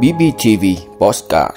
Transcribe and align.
BBTV 0.00 0.64
Postcard 0.98 1.56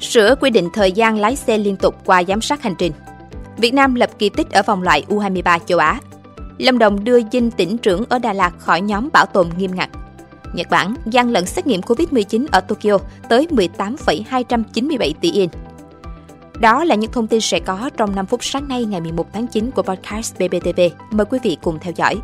Sửa 0.00 0.34
quy 0.40 0.50
định 0.50 0.68
thời 0.72 0.92
gian 0.92 1.18
lái 1.18 1.36
xe 1.36 1.58
liên 1.58 1.76
tục 1.76 1.94
qua 2.04 2.22
giám 2.28 2.40
sát 2.40 2.62
hành 2.62 2.74
trình. 2.78 2.92
Việt 3.56 3.74
Nam 3.74 3.94
lập 3.94 4.10
kỳ 4.18 4.28
tích 4.28 4.50
ở 4.50 4.62
vòng 4.62 4.82
loại 4.82 5.04
U23 5.08 5.58
châu 5.66 5.78
Á. 5.78 6.00
Lâm 6.58 6.78
Đồng 6.78 7.04
đưa 7.04 7.20
dinh 7.32 7.50
tỉnh 7.50 7.78
trưởng 7.78 8.04
ở 8.08 8.18
Đà 8.18 8.32
Lạt 8.32 8.52
khỏi 8.58 8.80
nhóm 8.80 9.08
bảo 9.12 9.26
tồn 9.26 9.48
nghiêm 9.58 9.74
ngặt. 9.74 9.90
Nhật 10.54 10.70
Bản 10.70 10.94
gian 11.06 11.30
lận 11.30 11.46
xét 11.46 11.66
nghiệm 11.66 11.80
COVID-19 11.80 12.46
ở 12.52 12.60
Tokyo 12.60 12.98
tới 13.28 13.46
18,297 13.50 15.14
tỷ 15.20 15.30
yên. 15.30 15.48
Đó 16.60 16.84
là 16.84 16.94
những 16.94 17.12
thông 17.12 17.26
tin 17.26 17.40
sẽ 17.40 17.60
có 17.60 17.90
trong 17.96 18.14
5 18.14 18.26
phút 18.26 18.44
sáng 18.44 18.68
nay 18.68 18.84
ngày 18.84 19.00
11 19.00 19.26
tháng 19.32 19.46
9 19.46 19.70
của 19.70 19.82
podcast 19.82 20.34
BBTV. 20.38 20.80
Mời 21.10 21.24
quý 21.24 21.38
vị 21.42 21.56
cùng 21.62 21.78
theo 21.80 21.92
dõi. 21.96 22.14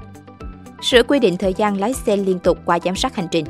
Sửa 0.82 1.02
quy 1.02 1.18
định 1.18 1.36
thời 1.36 1.54
gian 1.54 1.80
lái 1.80 1.92
xe 1.92 2.16
liên 2.16 2.38
tục 2.38 2.58
qua 2.64 2.78
giám 2.84 2.96
sát 2.96 3.16
hành 3.16 3.28
trình. 3.30 3.44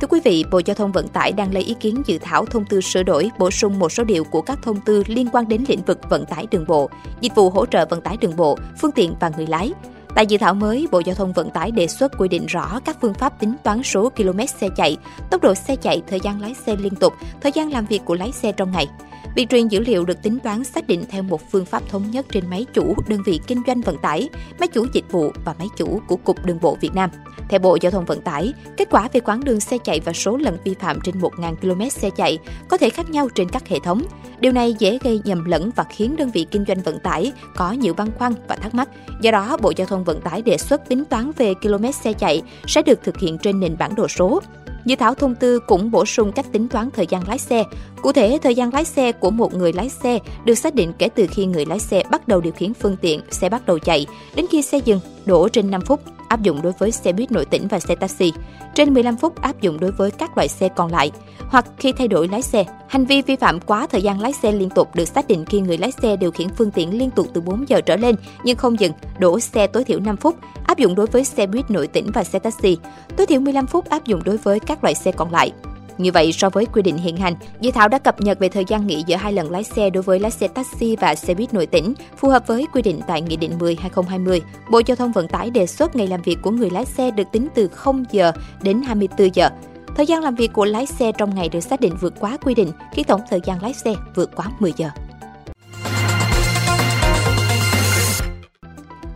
Thưa 0.00 0.06
quý 0.06 0.20
vị, 0.24 0.44
Bộ 0.50 0.60
Giao 0.64 0.74
thông 0.74 0.92
Vận 0.92 1.08
tải 1.08 1.32
đang 1.32 1.54
lấy 1.54 1.62
ý 1.62 1.74
kiến 1.80 2.02
dự 2.06 2.18
thảo 2.18 2.44
thông 2.44 2.64
tư 2.64 2.80
sửa 2.80 3.02
đổi, 3.02 3.30
bổ 3.38 3.50
sung 3.50 3.78
một 3.78 3.92
số 3.92 4.04
điều 4.04 4.24
của 4.24 4.40
các 4.40 4.58
thông 4.62 4.80
tư 4.80 5.02
liên 5.06 5.28
quan 5.32 5.48
đến 5.48 5.64
lĩnh 5.68 5.82
vực 5.82 5.98
vận 6.10 6.24
tải 6.26 6.46
đường 6.50 6.64
bộ, 6.68 6.90
dịch 7.20 7.34
vụ 7.34 7.50
hỗ 7.50 7.66
trợ 7.66 7.86
vận 7.90 8.00
tải 8.00 8.16
đường 8.16 8.36
bộ, 8.36 8.58
phương 8.80 8.92
tiện 8.92 9.14
và 9.20 9.30
người 9.36 9.46
lái. 9.46 9.72
Tại 10.14 10.26
dự 10.26 10.38
thảo 10.38 10.54
mới, 10.54 10.86
Bộ 10.92 10.98
Giao 10.98 11.14
thông 11.14 11.32
Vận 11.32 11.50
tải 11.50 11.70
đề 11.70 11.86
xuất 11.86 12.18
quy 12.18 12.28
định 12.28 12.46
rõ 12.46 12.80
các 12.84 12.96
phương 13.00 13.14
pháp 13.14 13.40
tính 13.40 13.54
toán 13.64 13.82
số 13.82 14.10
km 14.16 14.46
xe 14.60 14.68
chạy, 14.76 14.96
tốc 15.30 15.42
độ 15.42 15.54
xe 15.54 15.76
chạy, 15.76 16.02
thời 16.06 16.20
gian 16.20 16.40
lái 16.40 16.54
xe 16.54 16.76
liên 16.76 16.94
tục, 16.94 17.12
thời 17.40 17.52
gian 17.52 17.72
làm 17.72 17.86
việc 17.86 18.00
của 18.04 18.14
lái 18.14 18.32
xe 18.32 18.52
trong 18.52 18.72
ngày. 18.72 18.86
Việc 19.38 19.48
truyền 19.48 19.68
dữ 19.68 19.80
liệu 19.80 20.04
được 20.04 20.22
tính 20.22 20.38
toán 20.38 20.64
xác 20.64 20.86
định 20.86 21.04
theo 21.10 21.22
một 21.22 21.50
phương 21.50 21.64
pháp 21.64 21.82
thống 21.88 22.10
nhất 22.10 22.26
trên 22.30 22.50
máy 22.50 22.66
chủ, 22.74 22.94
đơn 23.08 23.20
vị 23.26 23.40
kinh 23.46 23.62
doanh 23.66 23.80
vận 23.80 23.98
tải, 23.98 24.28
máy 24.58 24.68
chủ 24.68 24.86
dịch 24.92 25.04
vụ 25.10 25.32
và 25.44 25.54
máy 25.58 25.68
chủ 25.76 26.00
của 26.06 26.16
Cục 26.16 26.46
Đường 26.46 26.58
bộ 26.60 26.76
Việt 26.80 26.94
Nam. 26.94 27.10
Theo 27.48 27.60
Bộ 27.60 27.78
Giao 27.80 27.92
thông 27.92 28.04
Vận 28.04 28.20
tải, 28.20 28.52
kết 28.76 28.88
quả 28.90 29.08
về 29.12 29.20
quãng 29.20 29.44
đường 29.44 29.60
xe 29.60 29.78
chạy 29.78 30.00
và 30.00 30.12
số 30.12 30.36
lần 30.36 30.56
vi 30.64 30.74
phạm 30.80 31.00
trên 31.04 31.20
1.000 31.20 31.56
km 31.56 31.88
xe 31.88 32.10
chạy 32.10 32.38
có 32.68 32.76
thể 32.76 32.90
khác 32.90 33.10
nhau 33.10 33.28
trên 33.34 33.48
các 33.48 33.68
hệ 33.68 33.78
thống. 33.84 34.02
Điều 34.40 34.52
này 34.52 34.74
dễ 34.78 34.98
gây 35.02 35.20
nhầm 35.24 35.44
lẫn 35.44 35.70
và 35.76 35.84
khiến 35.84 36.16
đơn 36.16 36.30
vị 36.30 36.46
kinh 36.50 36.64
doanh 36.68 36.82
vận 36.82 36.98
tải 37.00 37.32
có 37.56 37.72
nhiều 37.72 37.94
băn 37.94 38.08
khoăn 38.18 38.32
và 38.48 38.56
thắc 38.56 38.74
mắc. 38.74 38.88
Do 39.20 39.30
đó, 39.30 39.56
Bộ 39.62 39.72
Giao 39.76 39.86
thông 39.86 40.04
Vận 40.04 40.20
tải 40.20 40.42
đề 40.42 40.58
xuất 40.58 40.88
tính 40.88 41.04
toán 41.04 41.32
về 41.36 41.54
km 41.54 41.90
xe 41.92 42.12
chạy 42.12 42.42
sẽ 42.66 42.82
được 42.82 43.02
thực 43.04 43.18
hiện 43.18 43.38
trên 43.38 43.60
nền 43.60 43.78
bản 43.78 43.94
đồ 43.94 44.08
số. 44.08 44.40
Dự 44.84 44.96
thảo 44.96 45.14
thông 45.14 45.34
tư 45.34 45.58
cũng 45.58 45.90
bổ 45.90 46.04
sung 46.04 46.32
cách 46.32 46.46
tính 46.52 46.68
toán 46.68 46.90
thời 46.90 47.06
gian 47.06 47.28
lái 47.28 47.38
xe. 47.38 47.64
Cụ 48.02 48.12
thể, 48.12 48.38
thời 48.42 48.54
gian 48.54 48.72
lái 48.72 48.84
xe 48.84 49.12
của 49.12 49.30
một 49.30 49.54
người 49.54 49.72
lái 49.72 49.88
xe 49.88 50.18
được 50.44 50.54
xác 50.54 50.74
định 50.74 50.92
kể 50.98 51.08
từ 51.08 51.26
khi 51.30 51.46
người 51.46 51.66
lái 51.66 51.78
xe 51.78 52.02
bắt 52.10 52.28
đầu 52.28 52.40
điều 52.40 52.52
khiển 52.52 52.74
phương 52.74 52.96
tiện, 52.96 53.20
xe 53.30 53.48
bắt 53.48 53.66
đầu 53.66 53.78
chạy, 53.78 54.06
đến 54.34 54.46
khi 54.50 54.62
xe 54.62 54.78
dừng, 54.78 55.00
đổ 55.26 55.48
trên 55.48 55.70
5 55.70 55.80
phút, 55.80 56.00
áp 56.28 56.42
dụng 56.42 56.62
đối 56.62 56.72
với 56.78 56.90
xe 56.90 57.12
buýt 57.12 57.32
nội 57.32 57.44
tỉnh 57.44 57.68
và 57.68 57.80
xe 57.80 57.94
taxi, 57.94 58.32
trên 58.74 58.94
15 58.94 59.16
phút 59.16 59.42
áp 59.42 59.60
dụng 59.60 59.80
đối 59.80 59.90
với 59.90 60.10
các 60.10 60.36
loại 60.36 60.48
xe 60.48 60.68
còn 60.68 60.92
lại. 60.92 61.10
Hoặc 61.48 61.66
khi 61.78 61.92
thay 61.92 62.08
đổi 62.08 62.28
lái 62.28 62.42
xe, 62.42 62.64
hành 62.88 63.04
vi 63.04 63.22
vi 63.22 63.36
phạm 63.36 63.60
quá 63.60 63.86
thời 63.86 64.02
gian 64.02 64.20
lái 64.20 64.32
xe 64.32 64.52
liên 64.52 64.70
tục 64.70 64.94
được 64.94 65.04
xác 65.04 65.28
định 65.28 65.44
khi 65.44 65.60
người 65.60 65.78
lái 65.78 65.92
xe 66.02 66.16
điều 66.16 66.30
khiển 66.30 66.48
phương 66.48 66.70
tiện 66.70 66.98
liên 66.98 67.10
tục 67.10 67.26
từ 67.34 67.40
4 67.40 67.68
giờ 67.68 67.80
trở 67.80 67.96
lên 67.96 68.14
nhưng 68.44 68.56
không 68.56 68.80
dừng, 68.80 68.92
đổ 69.18 69.40
xe 69.40 69.66
tối 69.66 69.84
thiểu 69.84 70.00
5 70.00 70.16
phút, 70.16 70.36
áp 70.66 70.78
dụng 70.78 70.94
đối 70.94 71.06
với 71.06 71.24
xe 71.24 71.46
buýt 71.46 71.70
nội 71.70 71.86
tỉnh 71.86 72.10
và 72.14 72.24
xe 72.24 72.38
taxi, 72.38 72.78
tối 73.16 73.26
thiểu 73.26 73.40
15 73.40 73.66
phút 73.66 73.90
áp 73.90 74.04
dụng 74.04 74.20
đối 74.24 74.36
với 74.36 74.60
các 74.60 74.84
loại 74.84 74.94
xe 74.94 75.12
còn 75.12 75.32
lại. 75.32 75.52
Như 75.98 76.12
vậy, 76.12 76.32
so 76.32 76.50
với 76.50 76.66
quy 76.66 76.82
định 76.82 76.96
hiện 76.96 77.16
hành, 77.16 77.34
dự 77.60 77.70
thảo 77.70 77.88
đã 77.88 77.98
cập 77.98 78.20
nhật 78.20 78.38
về 78.38 78.48
thời 78.48 78.64
gian 78.64 78.86
nghỉ 78.86 79.04
giữa 79.06 79.16
hai 79.16 79.32
lần 79.32 79.50
lái 79.50 79.64
xe 79.64 79.90
đối 79.90 80.02
với 80.02 80.20
lái 80.20 80.30
xe 80.30 80.48
taxi 80.48 80.96
và 80.96 81.14
xe 81.14 81.34
buýt 81.34 81.54
nội 81.54 81.66
tỉnh, 81.66 81.94
phù 82.16 82.28
hợp 82.28 82.46
với 82.46 82.66
quy 82.72 82.82
định 82.82 83.00
tại 83.06 83.22
Nghị 83.22 83.36
định 83.36 83.58
10-2020. 83.58 84.40
Bộ 84.70 84.80
Giao 84.86 84.96
thông 84.96 85.12
Vận 85.12 85.28
tải 85.28 85.50
đề 85.50 85.66
xuất 85.66 85.96
ngày 85.96 86.06
làm 86.06 86.22
việc 86.22 86.38
của 86.42 86.50
người 86.50 86.70
lái 86.70 86.84
xe 86.84 87.10
được 87.10 87.32
tính 87.32 87.48
từ 87.54 87.68
0 87.68 88.04
giờ 88.10 88.32
đến 88.62 88.82
24 88.82 89.34
giờ. 89.34 89.50
Thời 89.96 90.06
gian 90.06 90.22
làm 90.22 90.34
việc 90.34 90.52
của 90.52 90.64
lái 90.64 90.86
xe 90.86 91.12
trong 91.18 91.34
ngày 91.34 91.48
được 91.48 91.60
xác 91.60 91.80
định 91.80 91.94
vượt 92.00 92.14
quá 92.20 92.36
quy 92.44 92.54
định 92.54 92.72
khi 92.92 93.02
tổng 93.02 93.20
thời 93.30 93.40
gian 93.44 93.62
lái 93.62 93.72
xe 93.72 93.94
vượt 94.14 94.30
quá 94.36 94.46
10 94.58 94.72
giờ. 94.76 94.90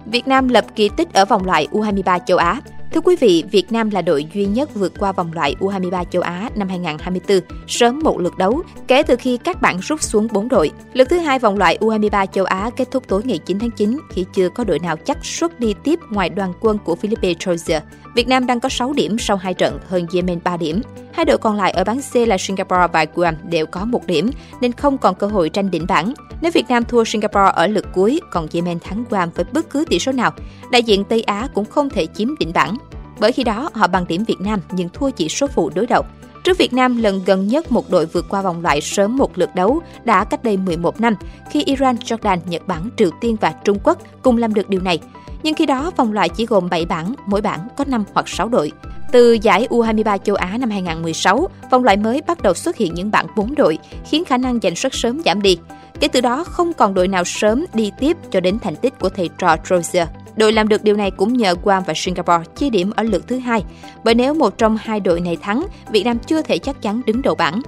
Việt 0.06 0.28
Nam 0.28 0.48
lập 0.48 0.65
kỳ 0.75 0.88
tích 0.97 1.15
ở 1.15 1.25
vòng 1.25 1.47
loại 1.47 1.69
U23 1.72 2.19
châu 2.26 2.38
Á. 2.38 2.60
Thưa 2.94 3.00
quý 3.00 3.16
vị, 3.16 3.44
Việt 3.50 3.72
Nam 3.72 3.91
là 3.91 4.03
đội 4.03 4.26
duy 4.34 4.47
nhất 4.47 4.75
vượt 4.75 4.92
qua 4.98 5.12
vòng 5.12 5.32
loại 5.32 5.54
U23 5.60 6.04
châu 6.04 6.22
Á 6.22 6.50
năm 6.54 6.69
2024, 6.69 7.41
sớm 7.66 8.00
một 8.04 8.20
lượt 8.20 8.38
đấu, 8.38 8.62
kể 8.88 9.03
từ 9.03 9.16
khi 9.16 9.36
các 9.36 9.62
bảng 9.62 9.78
rút 9.78 10.03
xuống 10.03 10.28
4 10.32 10.48
đội. 10.48 10.70
Lượt 10.92 11.08
thứ 11.10 11.19
hai 11.19 11.38
vòng 11.38 11.58
loại 11.58 11.78
U23 11.80 12.26
châu 12.26 12.44
Á 12.44 12.70
kết 12.76 12.91
thúc 12.91 13.08
tối 13.08 13.22
ngày 13.25 13.38
9 13.38 13.58
tháng 13.58 13.70
9 13.70 13.98
khi 14.10 14.25
chưa 14.34 14.48
có 14.48 14.64
đội 14.64 14.78
nào 14.78 14.97
chắc 14.97 15.25
suất 15.25 15.60
đi 15.60 15.75
tiếp 15.84 15.98
ngoài 16.10 16.28
đoàn 16.28 16.53
quân 16.60 16.78
của 16.84 16.94
Philippe 16.94 17.32
Trozier. 17.32 17.80
Việt 18.14 18.28
Nam 18.28 18.47
đang 18.47 18.60
có 18.60 18.69
6 18.69 18.92
điểm 18.92 19.19
sau 19.19 19.36
hai 19.36 19.54
trận, 19.54 19.78
hơn 19.88 20.06
Yemen 20.14 20.41
3 20.44 20.56
điểm. 20.56 20.82
Hai 21.12 21.24
đội 21.24 21.38
còn 21.38 21.56
lại 21.56 21.70
ở 21.70 21.84
bảng 21.84 22.00
C 22.12 22.16
là 22.16 22.38
Singapore 22.38 22.86
và 22.92 23.06
Guam 23.14 23.34
đều 23.42 23.66
có 23.66 23.84
một 23.84 24.06
điểm, 24.06 24.30
nên 24.60 24.72
không 24.72 24.98
còn 24.98 25.14
cơ 25.14 25.26
hội 25.26 25.48
tranh 25.48 25.70
đỉnh 25.70 25.86
bảng. 25.86 26.14
Nếu 26.40 26.52
Việt 26.54 26.64
Nam 26.68 26.84
thua 26.84 27.04
Singapore 27.04 27.52
ở 27.54 27.66
lượt 27.66 27.86
cuối, 27.92 28.20
còn 28.30 28.46
Yemen 28.52 28.78
thắng 28.80 29.04
Guam 29.10 29.30
với 29.34 29.44
bất 29.52 29.70
cứ 29.70 29.84
tỷ 29.88 29.98
số 29.98 30.12
nào, 30.12 30.32
đại 30.70 30.82
diện 30.82 31.04
Tây 31.04 31.22
Á 31.22 31.48
cũng 31.54 31.64
không 31.64 31.90
thể 31.90 32.06
chiếm 32.14 32.28
đỉnh 32.38 32.52
bảng. 32.52 32.76
Bởi 33.20 33.32
khi 33.32 33.44
đó, 33.44 33.70
họ 33.72 33.86
bằng 33.86 34.06
điểm 34.08 34.24
Việt 34.24 34.40
Nam 34.40 34.60
nhưng 34.70 34.88
thua 34.88 35.10
chỉ 35.10 35.28
số 35.28 35.46
phụ 35.46 35.70
đối 35.74 35.86
đầu. 35.86 36.02
Trước 36.44 36.58
Việt 36.58 36.72
Nam, 36.72 37.02
lần 37.02 37.22
gần 37.26 37.48
nhất 37.48 37.72
một 37.72 37.90
đội 37.90 38.06
vượt 38.06 38.26
qua 38.28 38.42
vòng 38.42 38.62
loại 38.62 38.80
sớm 38.80 39.16
một 39.16 39.38
lượt 39.38 39.54
đấu 39.54 39.82
đã 40.04 40.24
cách 40.24 40.44
đây 40.44 40.56
11 40.56 41.00
năm, 41.00 41.14
khi 41.50 41.62
Iran, 41.64 41.96
Jordan, 41.96 42.38
Nhật 42.46 42.66
Bản, 42.66 42.90
Triều 42.96 43.10
Tiên 43.20 43.36
và 43.40 43.54
Trung 43.64 43.78
Quốc 43.84 43.98
cùng 44.22 44.36
làm 44.36 44.54
được 44.54 44.68
điều 44.68 44.80
này. 44.80 45.00
Nhưng 45.42 45.54
khi 45.54 45.66
đó, 45.66 45.90
vòng 45.96 46.12
loại 46.12 46.28
chỉ 46.28 46.46
gồm 46.46 46.68
7 46.68 46.86
bảng, 46.86 47.14
mỗi 47.26 47.40
bảng 47.40 47.68
có 47.76 47.84
5 47.88 48.04
hoặc 48.14 48.28
6 48.28 48.48
đội. 48.48 48.72
Từ 49.12 49.32
giải 49.42 49.66
U23 49.70 50.18
châu 50.18 50.36
Á 50.36 50.56
năm 50.60 50.70
2016, 50.70 51.48
vòng 51.70 51.84
loại 51.84 51.96
mới 51.96 52.22
bắt 52.26 52.42
đầu 52.42 52.54
xuất 52.54 52.76
hiện 52.76 52.94
những 52.94 53.10
bảng 53.10 53.26
4 53.36 53.54
đội, 53.54 53.78
khiến 54.04 54.24
khả 54.24 54.36
năng 54.36 54.58
giành 54.62 54.76
suất 54.76 54.94
sớm 54.94 55.22
giảm 55.24 55.42
đi. 55.42 55.58
Kể 56.00 56.08
từ 56.08 56.20
đó, 56.20 56.44
không 56.44 56.72
còn 56.72 56.94
đội 56.94 57.08
nào 57.08 57.24
sớm 57.24 57.64
đi 57.74 57.92
tiếp 57.98 58.16
cho 58.30 58.40
đến 58.40 58.58
thành 58.58 58.76
tích 58.76 58.98
của 59.00 59.08
thầy 59.08 59.30
trò 59.38 59.56
Trozier. 59.64 60.06
Đội 60.36 60.52
làm 60.52 60.68
được 60.68 60.84
điều 60.84 60.96
này 60.96 61.10
cũng 61.10 61.32
nhờ 61.32 61.54
Guam 61.62 61.82
và 61.86 61.94
Singapore 61.96 62.50
chia 62.56 62.70
điểm 62.70 62.90
ở 62.96 63.02
lượt 63.02 63.28
thứ 63.28 63.38
hai, 63.38 63.64
bởi 64.04 64.14
nếu 64.14 64.34
một 64.34 64.58
trong 64.58 64.78
hai 64.80 65.00
đội 65.00 65.20
này 65.20 65.36
thắng, 65.36 65.66
Việt 65.90 66.04
Nam 66.04 66.18
chưa 66.18 66.42
thể 66.42 66.58
chắc 66.58 66.82
chắn 66.82 67.00
đứng 67.06 67.22
đầu 67.22 67.34
bảng. 67.34 67.62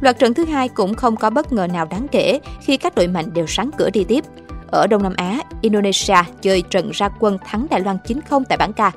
Loạt 0.00 0.18
trận 0.18 0.34
thứ 0.34 0.44
hai 0.44 0.68
cũng 0.68 0.94
không 0.94 1.16
có 1.16 1.30
bất 1.30 1.52
ngờ 1.52 1.66
nào 1.66 1.86
đáng 1.90 2.06
kể 2.12 2.40
khi 2.60 2.76
các 2.76 2.94
đội 2.94 3.06
mạnh 3.06 3.34
đều 3.34 3.46
sáng 3.46 3.70
cửa 3.78 3.90
đi 3.90 4.04
tiếp. 4.04 4.24
Ở 4.70 4.86
Đông 4.86 5.02
Nam 5.02 5.14
Á, 5.16 5.40
Indonesia 5.60 6.22
chơi 6.42 6.62
trận 6.62 6.90
ra 6.90 7.08
quân 7.18 7.38
thắng 7.46 7.66
Đài 7.70 7.80
Loan 7.80 7.96
9-0 8.06 8.44
tại 8.48 8.58
bảng 8.58 8.72
K. 8.72 8.94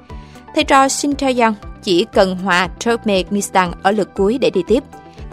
Thầy 0.55 0.63
trò 0.63 0.87
Shin 0.87 1.11
Tae-yong 1.11 1.53
chỉ 1.83 2.05
cần 2.13 2.37
hòa 2.37 2.67
Turkmenistan 2.85 3.71
ở 3.83 3.91
lượt 3.91 4.09
cuối 4.15 4.37
để 4.37 4.49
đi 4.49 4.63
tiếp. 4.67 4.83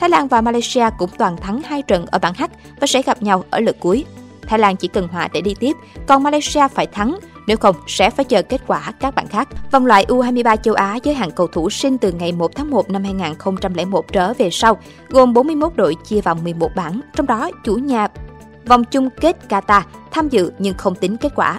Thái 0.00 0.10
Lan 0.10 0.28
và 0.28 0.40
Malaysia 0.40 0.84
cũng 0.98 1.10
toàn 1.18 1.36
thắng 1.36 1.62
hai 1.62 1.82
trận 1.82 2.06
ở 2.06 2.18
bảng 2.18 2.34
H 2.34 2.42
và 2.80 2.86
sẽ 2.86 3.02
gặp 3.02 3.22
nhau 3.22 3.44
ở 3.50 3.60
lượt 3.60 3.76
cuối. 3.80 4.04
Thái 4.42 4.58
Lan 4.58 4.76
chỉ 4.76 4.88
cần 4.88 5.08
hòa 5.08 5.28
để 5.32 5.40
đi 5.40 5.54
tiếp, 5.60 5.76
còn 6.06 6.22
Malaysia 6.22 6.68
phải 6.68 6.86
thắng, 6.86 7.18
nếu 7.46 7.56
không 7.56 7.76
sẽ 7.86 8.10
phải 8.10 8.24
chờ 8.24 8.42
kết 8.42 8.60
quả 8.66 8.92
các 9.00 9.14
bảng 9.14 9.26
khác. 9.26 9.48
Vòng 9.70 9.86
loại 9.86 10.04
U23 10.08 10.56
châu 10.56 10.74
Á 10.74 10.98
giới 11.02 11.14
hạn 11.14 11.30
cầu 11.30 11.46
thủ 11.46 11.70
sinh 11.70 11.98
từ 11.98 12.12
ngày 12.12 12.32
1 12.32 12.50
tháng 12.54 12.70
1 12.70 12.90
năm 12.90 13.04
2001 13.04 14.12
trở 14.12 14.34
về 14.34 14.48
sau, 14.52 14.78
gồm 15.08 15.34
41 15.34 15.76
đội 15.76 15.94
chia 15.94 16.20
vào 16.20 16.34
11 16.34 16.70
bảng, 16.76 17.00
trong 17.14 17.26
đó 17.26 17.50
chủ 17.64 17.74
nhà 17.74 18.08
vòng 18.66 18.84
chung 18.84 19.08
kết 19.20 19.36
Qatar 19.48 19.82
tham 20.10 20.28
dự 20.28 20.52
nhưng 20.58 20.74
không 20.74 20.94
tính 20.94 21.16
kết 21.16 21.32
quả. 21.34 21.58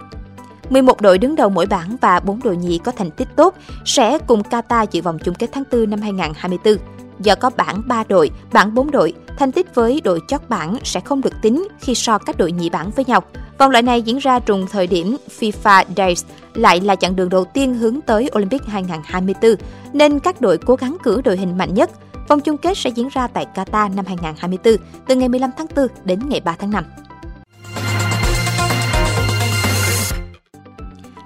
11 0.69 1.01
đội 1.01 1.17
đứng 1.17 1.35
đầu 1.35 1.49
mỗi 1.49 1.65
bảng 1.65 1.97
và 2.01 2.19
4 2.19 2.39
đội 2.43 2.57
nhì 2.57 2.77
có 2.77 2.91
thành 2.91 3.11
tích 3.11 3.27
tốt 3.35 3.55
sẽ 3.85 4.17
cùng 4.27 4.41
Qatar 4.41 4.85
dự 4.91 5.01
vòng 5.01 5.19
chung 5.23 5.35
kết 5.35 5.49
tháng 5.53 5.63
4 5.71 5.89
năm 5.89 6.01
2024. 6.01 6.75
Do 7.19 7.35
có 7.35 7.49
bảng 7.57 7.81
3 7.87 8.03
đội, 8.09 8.31
bảng 8.53 8.75
4 8.75 8.91
đội, 8.91 9.13
thành 9.37 9.51
tích 9.51 9.75
với 9.75 10.01
đội 10.03 10.21
chót 10.27 10.41
bảng 10.49 10.77
sẽ 10.83 10.99
không 10.99 11.21
được 11.21 11.33
tính 11.41 11.67
khi 11.79 11.95
so 11.95 12.17
các 12.17 12.37
đội 12.37 12.51
nhị 12.51 12.69
bảng 12.69 12.91
với 12.91 13.05
nhau. 13.05 13.21
Vòng 13.57 13.71
loại 13.71 13.81
này 13.81 14.01
diễn 14.01 14.17
ra 14.17 14.39
trùng 14.39 14.67
thời 14.71 14.87
điểm 14.87 15.17
FIFA 15.39 15.85
Days 15.97 16.25
lại 16.53 16.81
là 16.81 16.95
chặng 16.95 17.15
đường 17.15 17.29
đầu 17.29 17.45
tiên 17.45 17.75
hướng 17.75 18.01
tới 18.01 18.29
Olympic 18.35 18.65
2024, 18.65 19.55
nên 19.93 20.19
các 20.19 20.41
đội 20.41 20.57
cố 20.57 20.75
gắng 20.75 20.97
cử 21.03 21.21
đội 21.21 21.37
hình 21.37 21.57
mạnh 21.57 21.73
nhất. 21.73 21.89
Vòng 22.27 22.41
chung 22.41 22.57
kết 22.57 22.77
sẽ 22.77 22.89
diễn 22.89 23.07
ra 23.07 23.27
tại 23.27 23.45
Qatar 23.55 23.95
năm 23.95 24.05
2024, 24.05 24.75
từ 25.07 25.15
ngày 25.15 25.29
15 25.29 25.49
tháng 25.57 25.67
4 25.75 25.87
đến 26.03 26.19
ngày 26.29 26.39
3 26.39 26.55
tháng 26.59 26.71
5. 26.71 26.83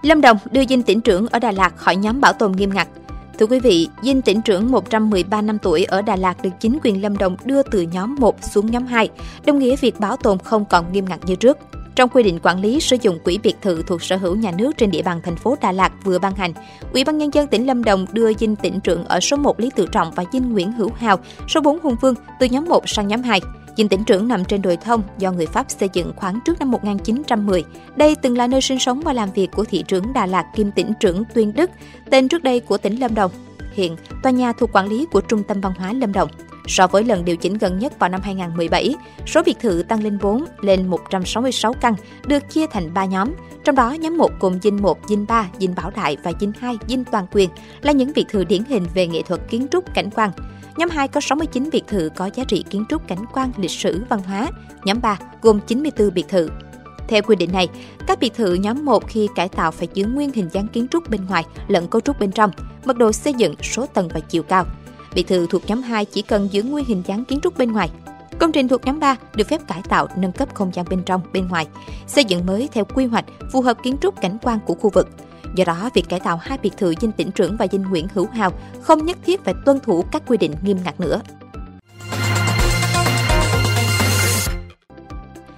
Lâm 0.03 0.21
Đồng 0.21 0.37
đưa 0.51 0.65
dinh 0.65 0.83
tỉnh 0.83 1.01
trưởng 1.01 1.27
ở 1.27 1.39
Đà 1.39 1.51
Lạt 1.51 1.75
khỏi 1.75 1.95
nhóm 1.95 2.21
bảo 2.21 2.33
tồn 2.33 2.51
nghiêm 2.51 2.73
ngặt. 2.73 2.87
Thưa 3.39 3.45
quý 3.45 3.59
vị, 3.59 3.87
dinh 4.01 4.21
tỉnh 4.21 4.41
trưởng 4.41 4.71
113 4.71 5.41
năm 5.41 5.57
tuổi 5.59 5.83
ở 5.83 6.01
Đà 6.01 6.15
Lạt 6.15 6.43
được 6.43 6.49
chính 6.59 6.77
quyền 6.83 7.01
Lâm 7.01 7.17
Đồng 7.17 7.37
đưa 7.45 7.63
từ 7.63 7.81
nhóm 7.81 8.15
1 8.19 8.43
xuống 8.43 8.71
nhóm 8.71 8.85
2, 8.85 9.09
đồng 9.45 9.59
nghĩa 9.59 9.75
việc 9.75 9.99
bảo 9.99 10.17
tồn 10.17 10.37
không 10.39 10.65
còn 10.65 10.91
nghiêm 10.91 11.05
ngặt 11.09 11.19
như 11.25 11.35
trước. 11.35 11.57
Trong 11.95 12.09
quy 12.09 12.23
định 12.23 12.39
quản 12.43 12.61
lý 12.61 12.79
sử 12.79 12.97
dụng 13.01 13.19
quỹ 13.19 13.37
biệt 13.37 13.55
thự 13.61 13.83
thuộc 13.87 14.03
sở 14.03 14.17
hữu 14.17 14.35
nhà 14.35 14.51
nước 14.57 14.77
trên 14.77 14.91
địa 14.91 15.01
bàn 15.01 15.21
thành 15.23 15.35
phố 15.35 15.55
Đà 15.61 15.71
Lạt 15.71 15.91
vừa 16.03 16.19
ban 16.19 16.35
hành, 16.35 16.53
Ủy 16.93 17.03
ban 17.03 17.17
nhân 17.17 17.33
dân 17.33 17.47
tỉnh 17.47 17.67
Lâm 17.67 17.83
Đồng 17.83 18.05
đưa 18.11 18.33
dinh 18.33 18.55
tỉnh 18.55 18.79
trưởng 18.79 19.05
ở 19.05 19.19
số 19.19 19.37
1 19.37 19.59
Lý 19.59 19.69
Tự 19.75 19.87
Trọng 19.91 20.11
và 20.11 20.23
dinh 20.33 20.53
Nguyễn 20.53 20.71
Hữu 20.71 20.89
Hào, 20.97 21.19
số 21.47 21.61
4 21.61 21.79
Hùng 21.79 21.95
Vương 22.01 22.15
từ 22.39 22.45
nhóm 22.45 22.65
1 22.65 22.89
sang 22.89 23.07
nhóm 23.07 23.21
2. 23.21 23.41
Dinh 23.77 23.89
tỉnh 23.89 24.03
trưởng 24.03 24.27
nằm 24.27 24.45
trên 24.45 24.61
đồi 24.61 24.77
thông 24.77 25.03
do 25.17 25.31
người 25.31 25.45
Pháp 25.45 25.71
xây 25.71 25.89
dựng 25.93 26.13
khoảng 26.15 26.39
trước 26.45 26.59
năm 26.59 26.71
1910. 26.71 27.63
Đây 27.95 28.15
từng 28.15 28.37
là 28.37 28.47
nơi 28.47 28.61
sinh 28.61 28.79
sống 28.79 29.01
và 29.01 29.13
làm 29.13 29.31
việc 29.31 29.51
của 29.51 29.63
thị 29.63 29.83
trưởng 29.87 30.13
Đà 30.13 30.25
Lạt 30.25 30.45
kim 30.55 30.71
tỉnh 30.71 30.93
trưởng 30.99 31.23
Tuyên 31.33 31.53
Đức, 31.53 31.69
tên 32.09 32.27
trước 32.27 32.43
đây 32.43 32.59
của 32.59 32.77
tỉnh 32.77 32.95
Lâm 32.99 33.15
Đồng. 33.15 33.31
hiện 33.73 33.95
tòa 34.23 34.31
nhà 34.31 34.53
thuộc 34.53 34.69
quản 34.73 34.87
lý 34.87 35.05
của 35.11 35.21
Trung 35.21 35.43
tâm 35.43 35.61
Văn 35.61 35.73
hóa 35.77 35.93
Lâm 35.93 36.13
Đồng. 36.13 36.29
So 36.67 36.87
với 36.87 37.03
lần 37.03 37.25
điều 37.25 37.35
chỉnh 37.35 37.57
gần 37.57 37.79
nhất 37.79 37.99
vào 37.99 38.09
năm 38.09 38.21
2017, 38.23 38.95
số 39.25 39.41
biệt 39.45 39.59
thự 39.59 39.83
tăng 39.87 40.03
lên 40.03 40.17
4 40.21 40.45
lên 40.61 40.87
166 40.87 41.73
căn, 41.73 41.95
được 42.25 42.49
chia 42.49 42.67
thành 42.67 42.93
3 42.93 43.05
nhóm. 43.05 43.31
Trong 43.63 43.75
đó, 43.75 43.91
nhóm 43.91 44.17
1 44.17 44.31
cùng 44.39 44.59
Dinh 44.63 44.81
1, 44.81 44.99
Dinh 45.09 45.25
3, 45.27 45.49
Dinh 45.59 45.75
Bảo 45.75 45.91
Đại 45.95 46.17
và 46.23 46.31
Dinh 46.39 46.51
2, 46.59 46.77
Dinh 46.87 47.03
Toàn 47.03 47.25
Quyền 47.31 47.49
là 47.81 47.91
những 47.91 48.11
biệt 48.15 48.25
thự 48.29 48.43
điển 48.43 48.63
hình 48.63 48.85
về 48.93 49.07
nghệ 49.07 49.21
thuật 49.21 49.41
kiến 49.49 49.67
trúc 49.71 49.93
cảnh 49.93 50.09
quan. 50.15 50.31
Nhóm 50.77 50.89
2 50.89 51.07
có 51.07 51.21
69 51.21 51.69
biệt 51.71 51.83
thự 51.87 52.09
có 52.15 52.29
giá 52.33 52.43
trị 52.43 52.63
kiến 52.69 52.85
trúc 52.89 53.07
cảnh 53.07 53.25
quan, 53.33 53.51
lịch 53.57 53.71
sử, 53.71 54.03
văn 54.09 54.19
hóa. 54.23 54.49
Nhóm 54.83 55.01
3 55.01 55.19
gồm 55.41 55.59
94 55.67 56.13
biệt 56.13 56.27
thự. 56.27 56.49
Theo 57.07 57.21
quy 57.21 57.35
định 57.35 57.51
này, 57.51 57.67
các 58.07 58.19
biệt 58.19 58.33
thự 58.33 58.53
nhóm 58.53 58.85
1 58.85 59.07
khi 59.07 59.27
cải 59.35 59.49
tạo 59.49 59.71
phải 59.71 59.87
giữ 59.93 60.05
nguyên 60.05 60.31
hình 60.33 60.49
dáng 60.51 60.67
kiến 60.67 60.87
trúc 60.91 61.09
bên 61.09 61.25
ngoài 61.25 61.45
lẫn 61.67 61.87
cấu 61.87 62.01
trúc 62.01 62.19
bên 62.19 62.31
trong, 62.31 62.51
mật 62.85 62.97
độ 62.97 63.11
xây 63.11 63.33
dựng, 63.33 63.55
số 63.61 63.85
tầng 63.85 64.09
và 64.13 64.19
chiều 64.19 64.43
cao. 64.43 64.65
Biệt 65.15 65.27
thự 65.27 65.47
thuộc 65.49 65.61
nhóm 65.67 65.81
2 65.81 66.05
chỉ 66.05 66.21
cần 66.21 66.47
giữ 66.51 66.63
nguyên 66.63 66.85
hình 66.85 67.03
dáng 67.05 67.25
kiến 67.25 67.39
trúc 67.43 67.57
bên 67.57 67.71
ngoài. 67.71 67.89
Công 68.43 68.51
trình 68.51 68.67
thuộc 68.67 68.85
nhóm 68.85 68.99
3 68.99 69.15
được 69.35 69.47
phép 69.47 69.67
cải 69.67 69.81
tạo, 69.89 70.07
nâng 70.15 70.31
cấp 70.31 70.55
không 70.55 70.71
gian 70.73 70.85
bên 70.89 71.03
trong, 71.03 71.21
bên 71.33 71.47
ngoài, 71.47 71.67
xây 72.07 72.25
dựng 72.25 72.45
mới 72.45 72.69
theo 72.71 72.85
quy 72.85 73.05
hoạch 73.05 73.25
phù 73.51 73.61
hợp 73.61 73.77
kiến 73.83 73.95
trúc 74.01 74.21
cảnh 74.21 74.37
quan 74.41 74.59
của 74.65 74.73
khu 74.73 74.89
vực. 74.89 75.09
Do 75.55 75.63
đó, 75.63 75.89
việc 75.93 76.09
cải 76.09 76.19
tạo 76.19 76.37
hai 76.37 76.57
biệt 76.61 76.77
thự 76.77 76.93
dinh 77.01 77.11
tỉnh 77.11 77.31
trưởng 77.31 77.57
và 77.57 77.67
dinh 77.71 77.81
Nguyễn 77.81 78.07
Hữu 78.13 78.27
Hào 78.27 78.51
không 78.81 79.05
nhất 79.05 79.17
thiết 79.25 79.43
phải 79.43 79.53
tuân 79.65 79.79
thủ 79.79 80.03
các 80.11 80.23
quy 80.27 80.37
định 80.37 80.55
nghiêm 80.63 80.77
ngặt 80.85 80.99
nữa. 80.99 81.21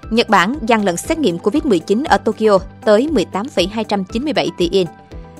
Nhật 0.09 0.29
Bản 0.29 0.55
gian 0.61 0.83
lận 0.83 0.97
xét 0.97 1.19
nghiệm 1.19 1.37
COVID-19 1.37 2.03
ở 2.05 2.17
Tokyo 2.17 2.59
tới 2.85 3.09
18,297 3.11 4.49
tỷ 4.57 4.69
yên. 4.69 4.87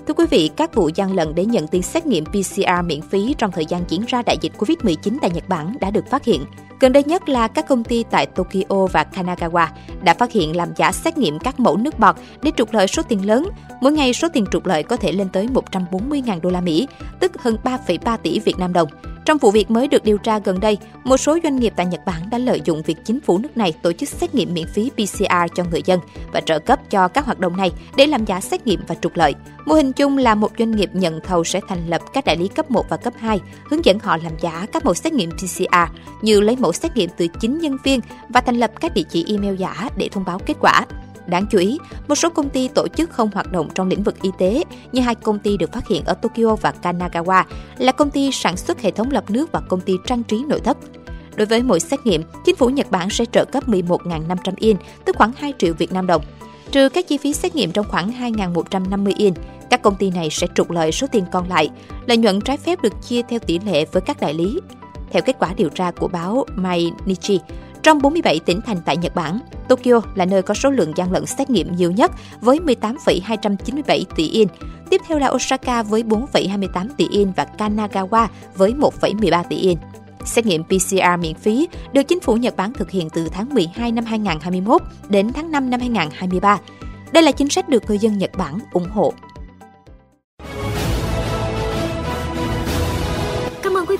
Thưa 0.08 0.14
quý 0.14 0.26
vị, 0.30 0.50
các 0.56 0.76
vụ 0.76 0.90
gian 0.96 1.16
lận 1.16 1.36
để 1.36 1.46
nhận 1.46 1.68
tiền 1.68 1.82
xét 1.82 2.06
nghiệm 2.06 2.26
PCR 2.26 2.86
miễn 2.86 3.02
phí 3.02 3.36
trong 3.38 3.52
thời 3.52 3.66
gian 3.66 3.84
diễn 3.88 4.02
ra 4.08 4.22
đại 4.22 4.38
dịch 4.42 4.54
COVID-19 4.58 5.18
tại 5.22 5.30
Nhật 5.30 5.50
Bản 5.50 5.74
đã 5.80 5.92
được 5.92 6.08
phát 6.10 6.26
hiện. 6.26 6.46
Gần 6.80 6.94
đây 6.94 7.04
nhất 7.04 7.30
là 7.30 7.48
các 7.48 7.68
công 7.68 7.84
ty 7.84 8.04
tại 8.12 8.26
Tokyo 8.26 8.88
và 8.92 9.06
Kanagawa 9.14 9.68
đã 10.04 10.14
phát 10.14 10.32
hiện 10.32 10.56
làm 10.56 10.70
giả 10.76 10.92
xét 10.92 11.18
nghiệm 11.18 11.40
các 11.40 11.60
mẫu 11.60 11.78
nước 11.78 12.00
bọt 12.00 12.16
để 12.42 12.52
trục 12.58 12.74
lợi 12.74 12.88
số 12.88 13.04
tiền 13.04 13.26
lớn. 13.26 13.50
Mỗi 13.82 13.92
ngày 13.92 14.14
số 14.14 14.28
tiền 14.34 14.46
trục 14.52 14.66
lợi 14.66 14.84
có 14.84 14.96
thể 14.96 15.12
lên 15.12 15.30
tới 15.30 15.48
140.000 15.72 16.42
đô 16.42 16.50
la 16.50 16.62
Mỹ, 16.62 16.88
tức 17.20 17.42
hơn 17.42 17.58
3,3 17.64 18.18
tỷ 18.18 18.40
Việt 18.40 18.58
Nam 18.58 18.74
đồng. 18.74 18.90
Trong 19.26 19.38
vụ 19.38 19.52
việc 19.52 19.72
mới 19.72 19.88
được 19.88 20.04
điều 20.04 20.18
tra 20.18 20.40
gần 20.40 20.60
đây, 20.60 20.78
một 21.04 21.18
số 21.18 21.38
doanh 21.44 21.56
nghiệp 21.56 21.74
tại 21.76 21.86
Nhật 21.86 22.06
Bản 22.06 22.30
đã 22.30 22.38
lợi 22.38 22.62
dụng 22.66 22.82
việc 22.82 22.98
chính 23.06 23.20
phủ 23.20 23.38
nước 23.38 23.58
này 23.58 23.74
tổ 23.82 23.94
chức 23.94 24.10
xét 24.10 24.36
nghiệm 24.36 24.54
miễn 24.54 24.68
phí 24.68 24.90
PCR 24.90 25.54
cho 25.56 25.64
người 25.72 25.82
dân 25.86 26.00
và 26.32 26.42
trợ 26.42 26.60
cấp 26.60 26.80
cho 26.90 27.08
các 27.08 27.26
hoạt 27.26 27.40
động 27.40 27.58
này 27.58 27.72
để 27.98 28.08
làm 28.08 28.26
giả 28.26 28.42
xét 28.42 28.68
nghiệm 28.68 28.80
và 28.88 28.96
trục 28.96 29.16
lợi. 29.16 29.34
Mô 29.66 29.76
hình 29.76 29.94
chung 29.94 30.18
là 30.18 30.36
một 30.36 30.52
doanh 30.60 30.72
nghiệp 30.72 30.90
nhận 30.94 31.20
thầu 31.22 31.44
sẽ 31.44 31.60
thành 31.68 31.88
lập 31.88 32.02
các 32.14 32.26
đại 32.26 32.38
lý 32.38 32.48
cấp 32.48 32.72
1 32.72 32.86
và 32.90 32.98
cấp 32.98 33.14
2, 33.20 33.40
hướng 33.70 33.86
dẫn 33.86 34.00
họ 34.00 34.18
làm 34.18 34.34
giả 34.42 34.68
các 34.72 34.86
mẫu 34.86 34.94
xét 34.94 35.14
nghiệm 35.14 35.32
PCR 35.32 35.76
như 36.22 36.42
lấy 36.42 36.56
mẫu 36.56 36.74
xét 36.74 36.98
nghiệm 36.98 37.10
từ 37.18 37.28
chính 37.40 37.58
nhân 37.58 37.78
viên 37.84 38.00
và 38.30 38.42
thành 38.42 38.58
lập 38.58 38.72
các 38.80 38.94
địa 38.94 39.04
chỉ 39.10 39.26
email 39.30 39.56
giả 39.56 39.90
để 39.98 40.10
thông 40.12 40.26
báo 40.26 40.40
kết 40.40 40.58
quả. 40.60 40.86
Đáng 41.28 41.46
chú 41.52 41.58
ý, 41.58 41.78
một 42.08 42.16
số 42.16 42.30
công 42.30 42.50
ty 42.50 42.68
tổ 42.68 42.88
chức 42.88 43.10
không 43.10 43.30
hoạt 43.34 43.52
động 43.52 43.70
trong 43.76 43.88
lĩnh 43.88 44.04
vực 44.04 44.22
y 44.22 44.30
tế, 44.38 44.64
như 44.92 45.02
hai 45.02 45.16
công 45.16 45.40
ty 45.40 45.58
được 45.58 45.74
phát 45.74 45.88
hiện 45.88 46.06
ở 46.06 46.14
Tokyo 46.14 46.56
và 46.56 46.74
Kanagawa, 46.82 47.44
là 47.78 47.92
công 47.92 48.10
ty 48.10 48.32
sản 48.32 48.58
xuất 48.58 48.82
hệ 48.82 48.92
thống 48.92 49.12
lọc 49.12 49.30
nước 49.30 49.52
và 49.52 49.60
công 49.60 49.82
ty 49.82 49.94
trang 50.06 50.24
trí 50.24 50.44
nội 50.48 50.60
thất. 50.60 50.78
Đối 51.36 51.46
với 51.46 51.64
mỗi 51.64 51.80
xét 51.80 52.06
nghiệm, 52.06 52.24
chính 52.46 52.56
phủ 52.56 52.70
Nhật 52.70 52.92
Bản 52.92 53.10
sẽ 53.10 53.26
trợ 53.26 53.46
cấp 53.46 53.68
11.500 53.68 54.54
yên, 54.58 54.78
tức 55.06 55.16
khoảng 55.16 55.32
2 55.38 55.54
triệu 55.58 55.74
Việt 55.74 55.92
Nam 55.92 56.08
đồng. 56.08 56.22
Trừ 56.72 56.90
các 56.90 57.08
chi 57.08 57.18
phí 57.18 57.34
xét 57.34 57.56
nghiệm 57.56 57.72
trong 57.72 57.86
khoảng 57.90 58.12
2.150 58.12 59.14
yên, 59.18 59.34
các 59.70 59.82
công 59.82 59.96
ty 59.96 60.12
này 60.12 60.30
sẽ 60.30 60.48
trục 60.56 60.72
lợi 60.72 60.92
số 60.92 61.08
tiền 61.12 61.24
còn 61.32 61.50
lại. 61.50 61.70
Lợi 62.06 62.18
nhuận 62.18 62.42
trái 62.42 62.58
phép 62.58 62.82
được 62.82 62.94
chia 63.08 63.22
theo 63.30 63.40
tỷ 63.40 63.60
lệ 63.60 63.86
với 63.92 64.02
các 64.02 64.20
đại 64.20 64.34
lý. 64.34 64.60
Theo 65.12 65.22
kết 65.26 65.36
quả 65.40 65.54
điều 65.58 65.70
tra 65.70 65.92
của 65.92 66.08
báo 66.08 66.46
Mainichi, 66.56 67.40
trong 67.86 68.02
47 68.02 68.40
tỉnh 68.40 68.62
thành 68.62 68.78
tại 68.86 68.98
Nhật 68.98 69.16
Bản, 69.16 69.40
Tokyo 69.70 70.02
là 70.16 70.26
nơi 70.26 70.42
có 70.42 70.54
số 70.54 70.70
lượng 70.70 70.92
gian 70.96 71.12
lận 71.12 71.26
xét 71.26 71.50
nghiệm 71.50 71.76
nhiều 71.76 71.92
nhất 71.92 72.12
với 72.42 72.60
18,297 72.60 74.06
tỷ 74.16 74.30
yên. 74.30 74.48
Tiếp 74.90 75.02
theo 75.08 75.20
là 75.20 75.30
Osaka 75.30 75.84
với 75.84 76.04
4,28 76.04 76.88
tỷ 76.98 77.08
yên 77.08 77.34
và 77.36 77.48
Kanagawa 77.58 78.28
với 78.56 78.74
1,13 78.74 79.44
tỷ 79.50 79.56
yên. 79.56 79.78
Xét 80.26 80.46
nghiệm 80.46 80.64
PCR 80.64 81.20
miễn 81.20 81.34
phí 81.34 81.68
được 81.94 82.04
chính 82.04 82.20
phủ 82.20 82.36
Nhật 82.36 82.56
Bản 82.56 82.74
thực 82.74 82.92
hiện 82.92 83.10
từ 83.10 83.30
tháng 83.32 83.54
12 83.54 83.92
năm 83.92 84.06
2021 84.06 84.82
đến 85.10 85.34
tháng 85.34 85.52
5 85.52 85.70
năm 85.70 85.80
2023. 85.80 86.60
Đây 87.12 87.24
là 87.24 87.32
chính 87.32 87.50
sách 87.50 87.70
được 87.70 87.84
người 87.88 87.98
dân 87.98 88.18
Nhật 88.18 88.32
Bản 88.38 88.60
ủng 88.74 88.90
hộ. 88.90 89.14